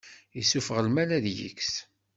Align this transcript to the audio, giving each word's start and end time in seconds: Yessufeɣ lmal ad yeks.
Yessufeɣ 0.37 0.77
lmal 0.81 1.09
ad 1.17 1.25
yeks. 1.37 1.71